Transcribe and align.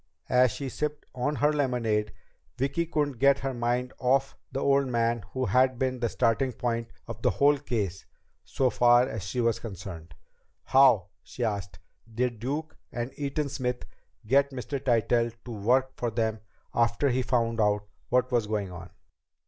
As 0.31 0.49
she 0.49 0.67
sipped 0.67 1.05
on 1.13 1.35
her 1.35 1.53
lemonade 1.53 2.11
Vicki 2.57 2.87
couldn't 2.87 3.19
get 3.19 3.37
her 3.41 3.53
mind 3.53 3.93
off 3.99 4.35
the 4.51 4.59
old 4.59 4.87
man 4.87 5.23
who 5.33 5.45
had 5.45 5.77
been 5.77 5.99
the 5.99 6.09
starting 6.09 6.53
point 6.53 6.87
of 7.07 7.21
the 7.21 7.29
whole 7.29 7.59
case 7.59 8.07
so 8.43 8.71
far 8.71 9.07
as 9.07 9.21
she 9.21 9.39
was 9.41 9.59
concerned. 9.59 10.15
"How," 10.63 11.09
she 11.21 11.43
asked, 11.43 11.77
"did 12.11 12.39
Duke 12.39 12.75
and 12.91 13.11
Eaton 13.15 13.47
Smith 13.49 13.85
get 14.25 14.49
Mr. 14.49 14.83
Tytell 14.83 15.33
to 15.45 15.51
work 15.51 15.91
for 15.95 16.09
them 16.09 16.39
after 16.73 17.09
he 17.09 17.21
found 17.21 17.61
out 17.61 17.83
what 18.09 18.31
was 18.31 18.47
going 18.47 18.71
on?" 18.71 18.89